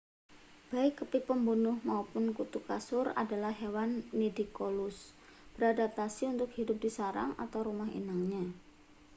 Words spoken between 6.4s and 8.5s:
hidup di sarang atau rumah inangnya